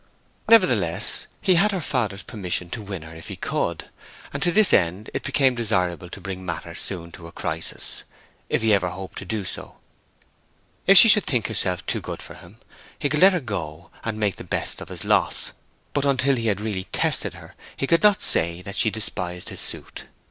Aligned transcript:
Nevertheless, 0.49 1.27
he 1.41 1.53
had 1.53 1.71
her 1.71 1.79
father's 1.79 2.23
permission 2.23 2.71
to 2.71 2.81
win 2.81 3.03
her 3.03 3.13
if 3.15 3.27
he 3.27 3.35
could; 3.35 3.91
and 4.33 4.41
to 4.41 4.51
this 4.51 4.73
end 4.73 5.11
it 5.13 5.21
became 5.21 5.53
desirable 5.53 6.09
to 6.09 6.19
bring 6.19 6.43
matters 6.43 6.81
soon 6.81 7.11
to 7.11 7.27
a 7.27 7.31
crisis, 7.31 8.01
if 8.49 8.63
he 8.63 8.73
ever 8.73 8.87
hoped 8.89 9.19
to 9.19 9.25
do 9.25 9.45
so. 9.45 9.75
If 10.87 10.97
she 10.97 11.07
should 11.07 11.25
think 11.25 11.45
herself 11.49 11.85
too 11.85 12.01
good 12.01 12.19
for 12.23 12.33
him, 12.33 12.57
he 12.97 13.09
could 13.09 13.21
let 13.21 13.33
her 13.33 13.39
go 13.39 13.91
and 14.03 14.19
make 14.19 14.37
the 14.37 14.43
best 14.43 14.81
of 14.81 14.89
his 14.89 15.05
loss; 15.05 15.51
but 15.93 16.03
until 16.03 16.35
he 16.35 16.47
had 16.47 16.61
really 16.61 16.85
tested 16.85 17.35
her 17.35 17.53
he 17.77 17.85
could 17.85 18.01
not 18.01 18.23
say 18.23 18.63
that 18.63 18.77
she 18.77 18.89
despised 18.89 19.49
his 19.49 19.59
suit. 19.59 20.05